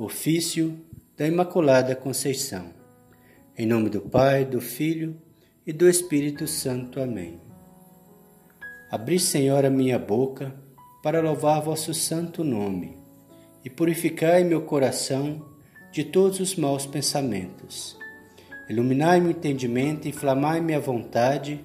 [0.00, 0.78] Ofício
[1.16, 2.66] da Imaculada Conceição.
[3.56, 5.20] Em nome do Pai, do Filho
[5.66, 7.00] e do Espírito Santo.
[7.00, 7.40] Amém.
[8.92, 10.54] Abri, Senhor, a minha boca
[11.02, 12.96] para louvar vosso santo nome
[13.64, 15.44] e purificai meu coração
[15.90, 17.98] de todos os maus pensamentos.
[18.70, 21.60] Iluminai meu entendimento e inflamai minha vontade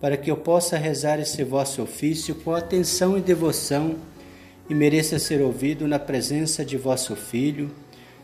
[0.00, 3.96] para que eu possa rezar esse vosso ofício com atenção e devoção
[4.68, 7.70] e mereça ser ouvido na presença de vosso Filho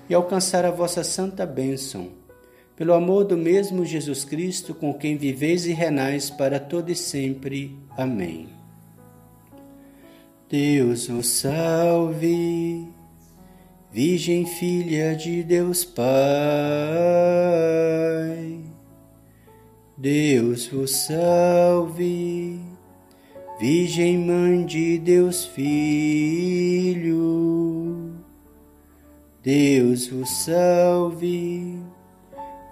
[0.08, 2.08] e alcançar a vossa santa bênção,
[2.76, 7.78] pelo amor do mesmo Jesus Cristo, com quem viveis e renais para todo e sempre.
[7.96, 8.48] Amém.
[10.48, 12.88] Deus o salve,
[13.92, 16.10] Virgem Filha de Deus Pai.
[19.96, 22.59] Deus vos salve,
[23.60, 27.04] Virgem Mãe de Deus Filho,
[29.42, 31.78] Deus vos salve,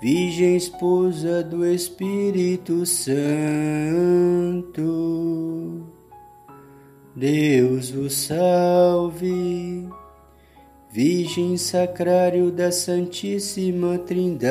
[0.01, 3.13] Virgem Esposa do Espírito Santo,
[7.15, 9.87] Deus vos salve,
[10.91, 14.48] Virgem Sacrário da Santíssima Trindade.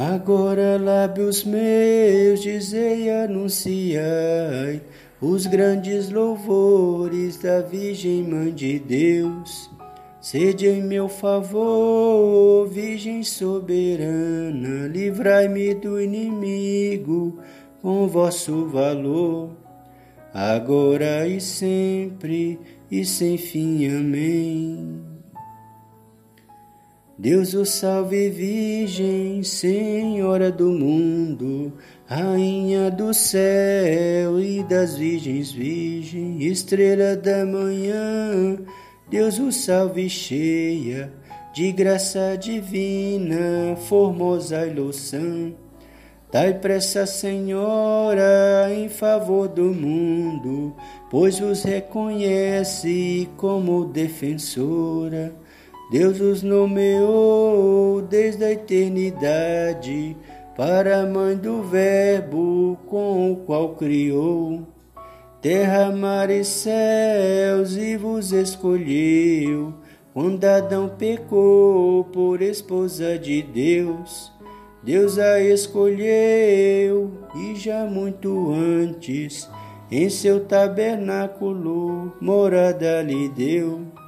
[0.00, 4.80] Agora, lábios meus, dizei anunciai
[5.20, 9.70] os grandes louvores da Virgem Mãe de Deus.
[10.18, 17.38] Sede em meu favor, Virgem soberana, livrai-me do inimigo
[17.82, 19.50] com vosso valor,
[20.32, 22.58] agora e sempre
[22.90, 23.86] e sem fim.
[23.86, 25.09] Amém.
[27.20, 31.70] Deus o salve, Virgem, Senhora do mundo,
[32.06, 38.56] Rainha do céu e das virgens, Virgem, Estrela da manhã.
[39.10, 41.12] Deus o salve, cheia
[41.52, 45.52] de graça divina, formosa e louçã.
[46.32, 50.74] Dai pressa, Senhora, em favor do mundo,
[51.10, 55.38] pois os reconhece como defensora
[55.90, 60.16] Deus os nomeou desde a eternidade
[60.56, 64.66] para a mãe do Verbo com o qual criou
[65.40, 69.74] terra, mar e céus e vos escolheu
[70.12, 74.30] quando Adão pecou por esposa de Deus.
[74.82, 79.48] Deus a escolheu e já muito antes
[79.90, 83.99] em seu tabernáculo morada lhe deu.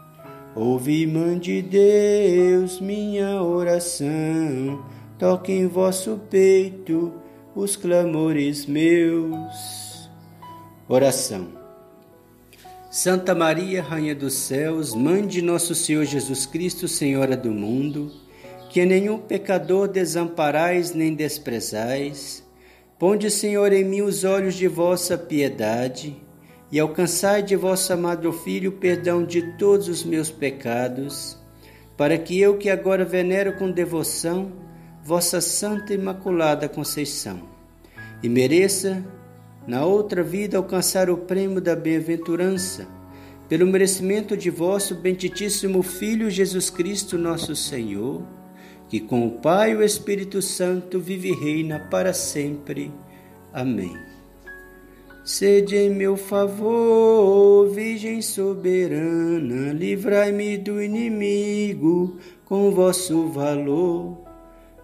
[0.54, 4.84] Ouvi, Mãe de Deus, minha oração,
[5.18, 7.10] toque em vosso peito
[7.56, 10.10] os clamores meus.
[10.86, 11.48] Oração.
[12.91, 18.12] Santa Maria, Rainha dos Céus, Mãe de nosso Senhor Jesus Cristo, Senhora do mundo,
[18.68, 22.46] que nenhum pecador desamparais nem desprezais,
[22.98, 26.22] ponde, Senhor, em mim os olhos de vossa piedade
[26.72, 31.38] e alcançai de vosso amado Filho o perdão de todos os meus pecados,
[31.99, 34.50] para que eu, que agora venero com devoção
[35.05, 37.43] vossa Santa Imaculada Conceição,
[38.22, 39.05] e mereça,
[39.66, 42.89] na outra vida, alcançar o prêmio da bem-aventurança,
[43.49, 48.22] pelo merecimento de vosso benditíssimo Filho Jesus Cristo, nosso Senhor,
[48.89, 52.91] que com o Pai e o Espírito Santo vive e reina para sempre.
[53.53, 54.11] Amém.
[55.25, 64.19] Sede em meu favor, Virgem soberana, livrai-me do inimigo com vosso valor.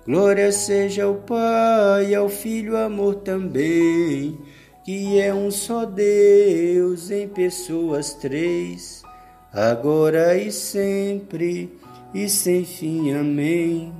[0.06, 4.38] Glória seja ao Pai, ao Filho, amor também,
[4.84, 9.02] que é um só Deus em pessoas três,
[9.52, 11.68] agora e sempre
[12.14, 13.12] e sem fim.
[13.12, 13.92] Amém.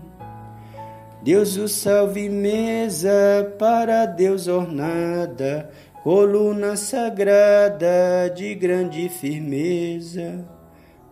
[1.21, 5.69] Deus o salve, mesa para Deus ornada
[6.03, 10.47] coluna sagrada de grande firmeza,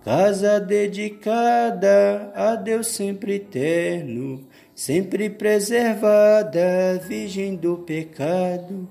[0.04, 8.88] casa dedicada a Deus sempre eterno, sempre preservada, virgem do pecado.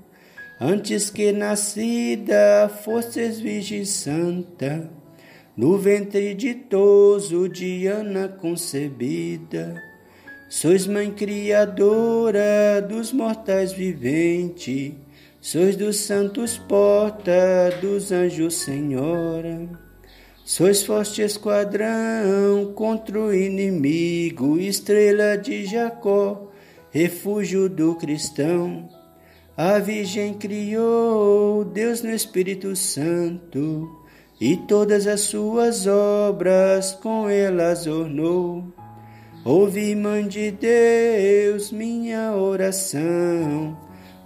[0.60, 4.90] Antes que nascida, fostes virgem santa,
[5.56, 9.82] no ventre ditoso de Ana concebida.
[10.50, 14.94] Sois mãe criadora dos mortais viventes,
[15.46, 17.32] Sois dos santos porta,
[17.80, 19.70] dos anjos senhora.
[20.44, 26.50] Sois forte esquadrão contra o inimigo, estrela de Jacó,
[26.90, 28.90] refúgio do cristão.
[29.56, 34.04] A Virgem criou Deus no Espírito Santo,
[34.42, 38.64] e todas as suas obras com elas ornou.
[39.46, 43.85] Ouve, Mãe de Deus, minha oração,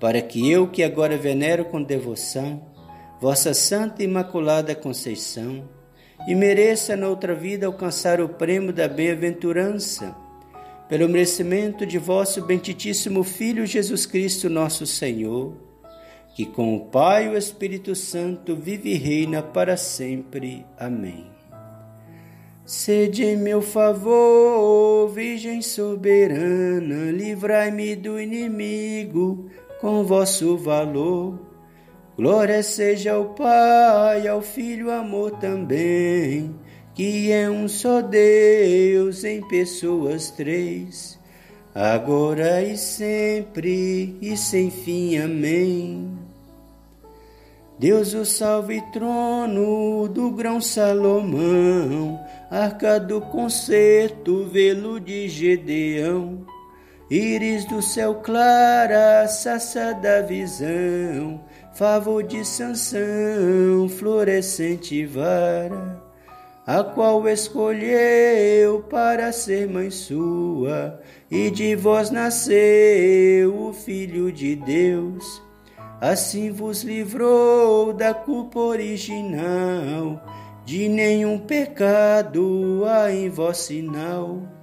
[0.00, 2.62] para que eu, que agora venero com devoção
[3.20, 5.68] vossa Santa Imaculada Conceição,
[6.28, 10.14] e mereça noutra vida alcançar o prêmio da bem-aventurança,
[10.88, 15.66] pelo merecimento de vosso benditíssimo Filho Jesus Cristo, nosso Senhor
[16.36, 20.66] que com o Pai e o Espírito Santo vive e reina para sempre.
[20.78, 21.30] Amém.
[22.62, 29.48] Sede em meu favor, Virgem soberana, livrai-me do inimigo
[29.80, 31.38] com vosso valor.
[32.16, 36.54] Glória seja ao Pai, ao Filho, amor também,
[36.94, 41.18] que é um só Deus em pessoas três,
[41.74, 45.18] agora e sempre e sem fim.
[45.18, 46.26] Amém.
[47.78, 52.18] Deus o salve trono do grão Salomão,
[52.50, 56.46] arca do concerto, velo de Gedeão,
[57.10, 61.40] íris do céu clara, saça da visão,
[61.74, 66.02] favor de Sansão, florescente vara,
[66.66, 71.00] a qual escolheu para ser mãe sua,
[71.30, 75.46] e de vós nasceu o Filho de Deus
[76.00, 80.22] assim vos livrou da culpa original,
[80.64, 84.55] de nenhum pecado há em vós sinal.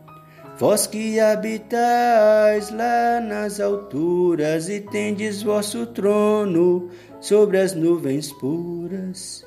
[0.63, 6.89] Vós que habitais lá nas alturas e tendes vosso trono
[7.19, 9.45] sobre as nuvens puras.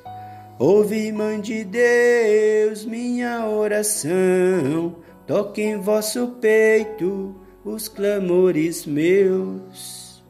[0.59, 7.35] Ouve, Mãe de Deus, minha oração, toque em vosso peito
[7.65, 10.23] os clamores meus.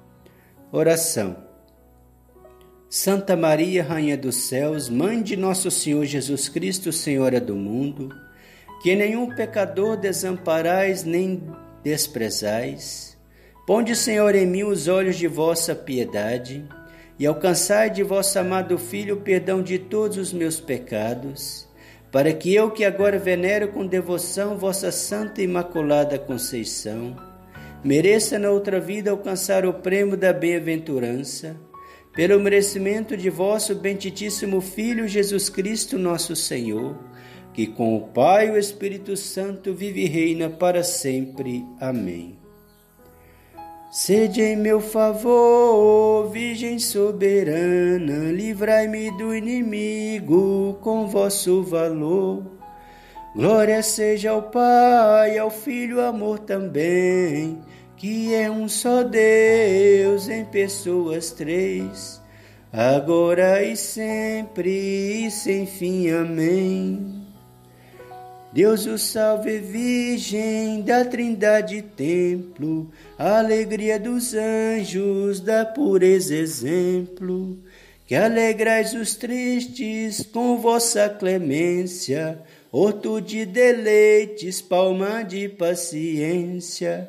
[0.71, 1.35] Oração.
[2.89, 8.09] Santa Maria, Rainha dos Céus, Mãe de Nosso Senhor Jesus Cristo, Senhora do mundo,
[8.81, 11.43] que nenhum pecador desamparais nem
[11.83, 13.17] desprezais,
[13.65, 16.65] ponde, Senhor, em mim os olhos de vossa piedade
[17.19, 21.67] e alcançai de vosso amado Filho o perdão de todos os meus pecados,
[22.11, 27.15] para que eu, que agora venero com devoção vossa Santa e Imaculada Conceição,
[27.83, 31.55] mereça na outra vida alcançar o prêmio da bem-aventurança
[32.13, 36.97] pelo merecimento de vosso benditíssimo Filho Jesus Cristo, nosso Senhor,
[37.57, 41.65] que com o Pai e o Espírito Santo vive e reina para sempre.
[41.81, 42.37] Amém.
[43.91, 52.43] Sede em meu favor, Virgem soberana, livrai-me do inimigo com vosso valor.
[53.35, 57.57] Glória seja ao Pai, ao Filho, amor também
[57.95, 62.21] que é um só Deus em pessoas três,
[62.71, 66.11] agora e sempre e sem fim.
[66.11, 67.26] Amém.
[68.57, 77.55] Deus o salve, Virgem da Trindade Templo, alegria dos anjos, da pureza exemplo,
[78.07, 82.39] que alegrais os tristes com vossa clemência,
[82.71, 87.07] horto de deleites, palma de paciência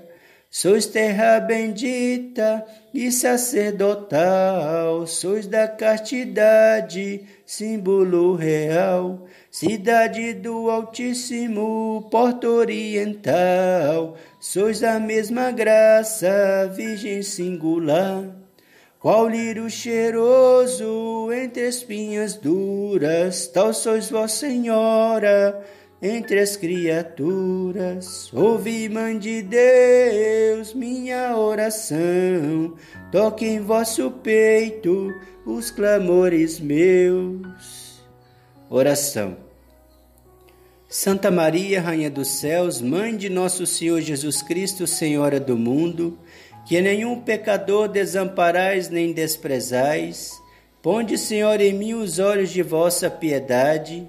[0.50, 2.64] Sois terra bendita
[2.94, 15.50] e sacerdotal, sois da castidade, símbolo real, cidade do Altíssimo, porta oriental, sois a mesma
[15.50, 18.24] graça, virgem singular.
[18.98, 25.62] Qual lírio cheiroso entre espinhas duras, tal sois vós, Senhora,
[26.00, 28.32] entre as criaturas.
[28.32, 32.74] Ouvi, Mãe de Deus, minha oração,
[33.10, 35.12] toque em vosso peito
[35.44, 37.98] os clamores meus.
[38.70, 39.36] Oração.
[40.88, 46.18] Santa Maria, Rainha dos Céus, Mãe de nosso Senhor Jesus Cristo, Senhora do mundo,
[46.66, 50.32] que nenhum pecador desamparais nem desprezais,
[50.80, 54.08] ponde, Senhor, em mim os olhos de vossa piedade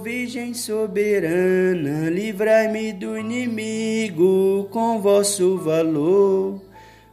[0.00, 6.60] Virgem soberana, livrai-me do inimigo com vosso valor.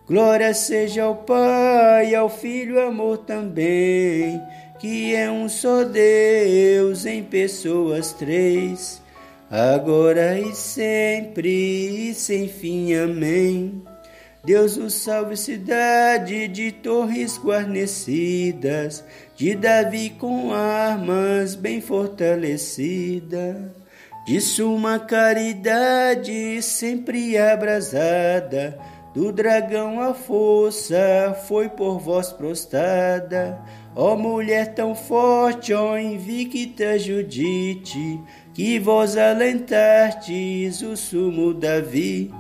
[0.07, 4.41] Glória seja ao Pai, ao Filho, amor também
[4.83, 9.01] que é um só Deus em pessoas três,
[9.49, 12.93] agora e sempre e sem fim.
[12.93, 13.81] Amém.
[14.45, 19.03] Deus o salve, cidade de torres guarnecidas,
[19.35, 23.73] de Davi com armas bem fortalecida,
[24.25, 28.77] de suma caridade sempre abrasada,
[29.13, 33.61] do dragão a força foi por vós prostrada
[33.95, 38.19] Ó mulher tão forte, ó invicta Judite,
[38.53, 42.33] que vós alentastes o sumo Davi.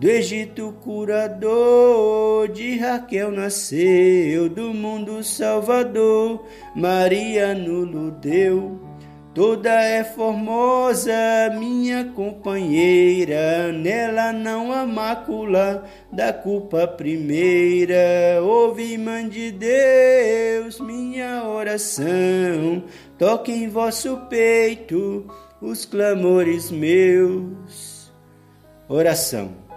[0.00, 6.42] Do Egito curador, de Raquel nasceu, do mundo salvador,
[6.74, 8.80] Maria nulo deu.
[9.34, 11.12] Toda é formosa,
[11.58, 18.40] minha companheira, nela não há mácula da culpa primeira.
[18.42, 22.84] Ouve, mãe de Deus, minha oração,
[23.18, 25.26] toque em vosso peito
[25.60, 28.10] os clamores meus.
[28.88, 29.68] Oração.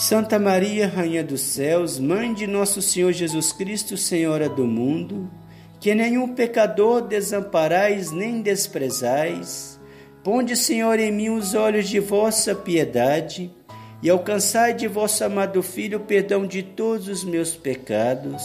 [0.00, 5.30] Santa Maria, Rainha dos Céus, Mãe de nosso Senhor Jesus Cristo, Senhora do mundo,
[5.78, 9.78] que nenhum pecador desamparais nem desprezais.
[10.24, 13.54] Ponde, Senhor, em mim os olhos de vossa piedade
[14.02, 18.42] e alcançai de vosso amado Filho o perdão de todos os meus pecados,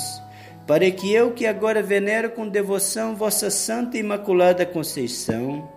[0.67, 5.71] para que eu, que agora venero com devoção vossa Santa e Imaculada Conceição,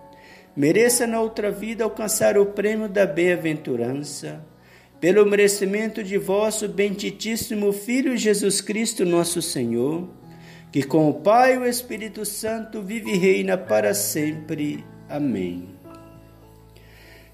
[0.53, 4.45] mereça na outra vida alcançar o prêmio da bem-aventurança,
[4.99, 10.07] pelo merecimento de vosso benditíssimo Filho Jesus Cristo, nosso Senhor
[10.71, 14.83] que com o Pai e o Espírito Santo vive e reina para sempre.
[15.09, 15.67] Amém.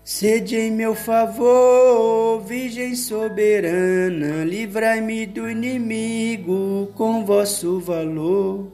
[0.03, 8.72] Sede em meu favor, Virgem soberana, livrai-me do inimigo com vosso valor.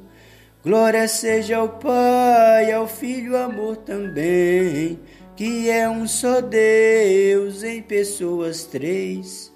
[0.61, 4.99] Glória seja ao Pai, ao Filho, amor também,
[5.41, 9.51] que é um só Deus em pessoas três,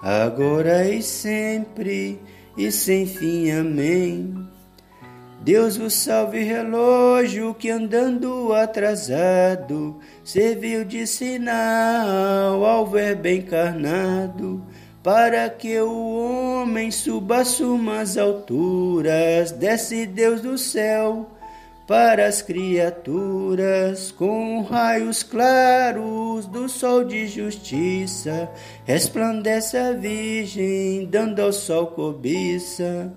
[0.00, 2.20] agora e sempre
[2.56, 3.48] e sem fim.
[3.52, 4.34] Amém.
[5.40, 14.66] Deus vos salve, relógio que andando atrasado serviu de sinal ao Verbo encarnado,
[15.04, 21.37] para que o homem suba sumas alturas, desce Deus do céu
[21.88, 28.50] para as criaturas, com raios claros do sol de justiça,
[28.84, 33.10] resplandece a Virgem, dando ao sol cobiça.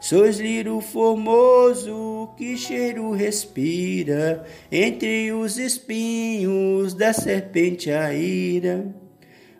[0.00, 8.94] Sois lírio formoso que cheiro respira, entre os espinhos da serpente a ira.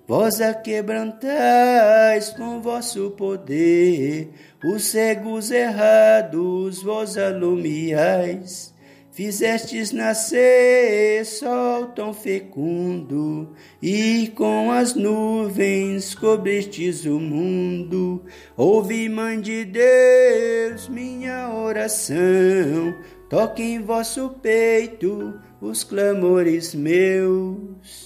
[0.09, 4.31] Vós a quebrantais com vosso poder,
[4.65, 8.73] os cegos errados vós alumiais.
[9.11, 18.23] Fizestes nascer sol tão fecundo, e com as nuvens cobristes o mundo.
[18.57, 22.95] Ouve, Mãe de Deus, minha oração,
[23.29, 28.06] toque em vosso peito os clamores meus.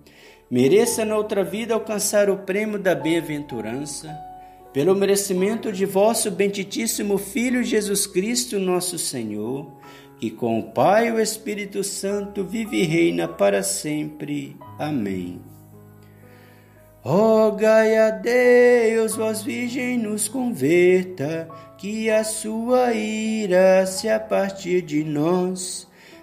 [0.51, 4.13] mereça na outra vida alcançar o prêmio da bem-aventurança,
[4.73, 9.71] pelo merecimento de vosso benditíssimo Filho Jesus Cristo, nosso Senhor,
[10.19, 14.57] que com o Pai e o Espírito Santo vive e reina para sempre.
[14.77, 15.41] Amém.
[17.01, 25.03] Rogai a Deus, vós Virgem, nos converta, que a sua ira se a partir de
[25.03, 25.89] nós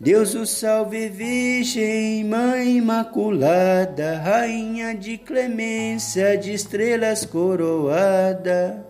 [0.00, 8.86] Deus o salve, Virgem, Mãe Imaculada, Rainha de clemência, de estrelas coroada.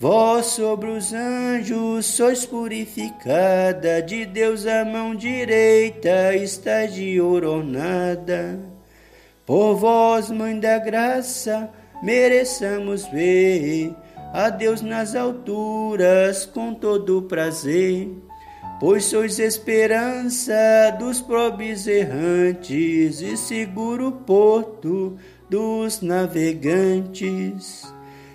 [0.00, 8.58] Vós sobre os anjos sois purificada, de Deus a mão direita está de ouro ornada.
[9.44, 11.68] Por vós, Mãe da Graça,
[12.02, 13.94] mereçamos ver
[14.32, 18.27] a Deus nas alturas com todo prazer
[18.80, 25.16] pois sois esperança dos pobres errantes e seguro porto
[25.50, 27.82] dos navegantes.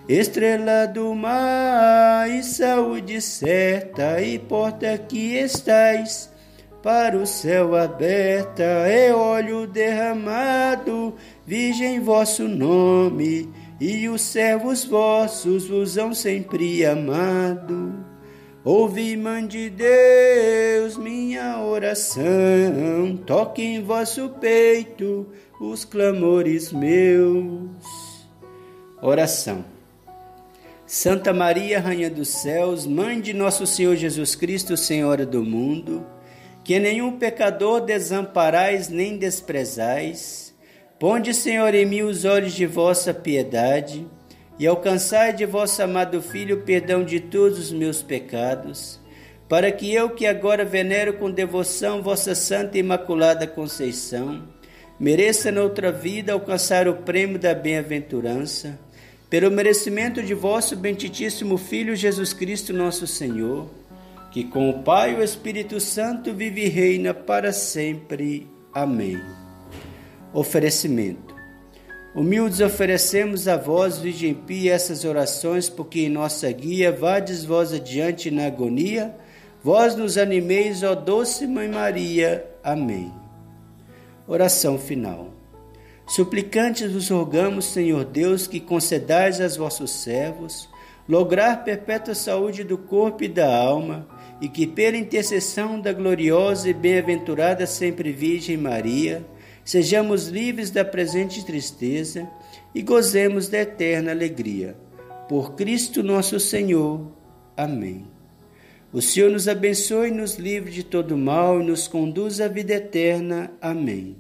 [0.08, 6.30] Estrela do mar e saúde certa, e porta que estais
[6.82, 11.14] para o céu aberta, é óleo derramado,
[11.48, 18.13] Virgem vosso nome, e os servos vossos vos hão sempre amado.
[18.66, 22.24] Ouvi, mãe de Deus, minha oração,
[23.26, 25.28] toque em vosso peito
[25.60, 28.26] os clamores meus.
[29.02, 29.66] Oração.
[30.88, 36.06] Santa Maria, Rainha dos Céus, Mãe de nosso Senhor Jesus Cristo, Senhora do mundo,
[36.64, 40.56] que nenhum pecador desamparais nem desprezais,
[40.98, 44.08] ponde, Senhor, em mim os olhos de vossa piedade
[44.60, 49.00] e alcançai de vosso amado Filho perdão de todos os meus pecados,
[49.50, 54.44] para que eu, que agora venero com devoção vossa Santa e Imaculada Conceição,
[55.00, 58.80] mereça noutra vida alcançar o prêmio da bem-aventurança,
[59.30, 63.68] pelo merecimento de vosso benditíssimo Filho Jesus Cristo, nosso Senhor,
[64.32, 68.48] que com o Pai e o Espírito Santo vive e reina para sempre.
[68.74, 69.20] Amém.
[70.34, 71.33] Oferecimento.
[72.16, 78.30] Humildes oferecemos a vós, Virgem Pia, essas orações, porque em nossa guia vades vós adiante
[78.30, 79.16] na agonia,
[79.64, 82.46] vós nos animeis, ó doce Mãe Maria.
[82.64, 83.12] Amém.
[84.28, 85.30] Oração final.
[86.06, 90.70] Suplicantes vos rogamos, Senhor Deus, que concedais aos vossos servos
[91.08, 94.08] lograr perpétua saúde do corpo e da alma,
[94.40, 99.26] e que pela intercessão da gloriosa e bem-aventurada sempre Virgem Maria,
[99.64, 102.30] sejamos livres da presente tristeza
[102.74, 104.76] e gozemos da eterna alegria.
[105.28, 107.12] Por Cristo nosso Senhor.
[107.56, 108.08] Amém.
[108.92, 113.52] O Senhor nos abençoe, nos livre de todo mal e nos conduz à vida eterna.
[113.60, 114.18] Amém.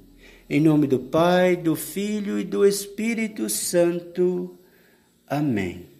[0.50, 4.58] Em nome do Pai, do Filho e do Espírito Santo.
[5.28, 5.93] Amém.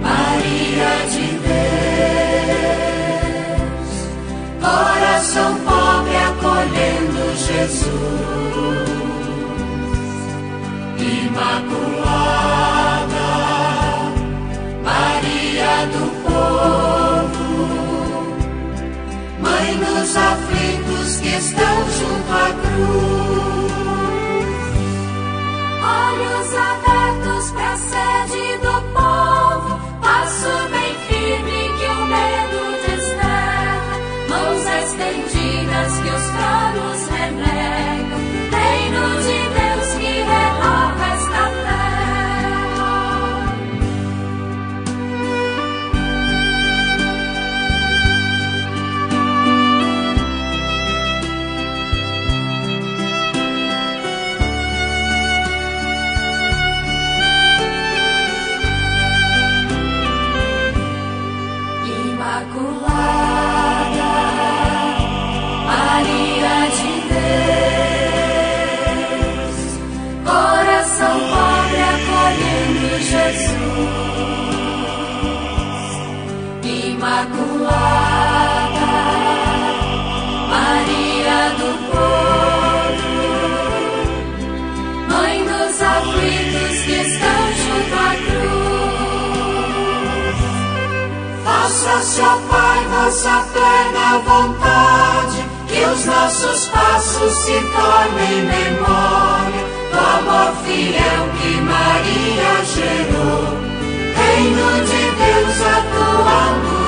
[0.02, 1.90] Maria de Deus,
[4.60, 7.92] coração pobre acolhendo Jesus.
[10.98, 11.71] Imaculada,
[20.16, 23.12] aflitos que estão junto à cruz,
[92.02, 99.62] Faça-se, ó Pai, vossa plena vontade, que os nossos passos se tornem memória
[99.92, 103.44] do amor fiel que Maria gerou.
[104.16, 106.81] Reino de Deus atuando